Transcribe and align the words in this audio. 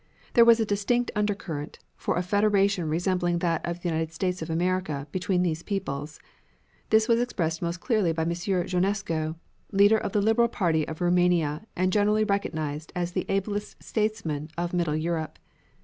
There 0.33 0.45
was 0.45 0.59
a 0.59 0.65
distinct 0.65 1.11
undercurrent, 1.15 1.77
for 1.95 2.17
a 2.17 2.23
federation 2.23 2.89
resembling 2.89 3.37
that 3.37 3.63
of 3.63 3.81
the 3.83 3.89
United 3.89 4.11
States 4.11 4.41
of 4.41 4.49
America 4.49 5.05
between 5.11 5.43
these 5.43 5.61
peoples. 5.61 6.19
This 6.89 7.07
was 7.07 7.19
expressed 7.21 7.61
most 7.61 7.81
clearly 7.81 8.11
by 8.11 8.23
M. 8.23 8.31
Jonesco, 8.31 9.35
leader 9.71 9.99
of 9.99 10.11
the 10.13 10.19
Liberal 10.19 10.47
party 10.47 10.87
of 10.87 11.01
Roumania 11.01 11.67
and 11.75 11.93
generally 11.93 12.23
recognized 12.23 12.91
as 12.95 13.11
the 13.11 13.27
ablest 13.29 13.83
statesman 13.83 14.49
of 14.57 14.73
middle 14.73 14.95
Europe. 14.95 15.37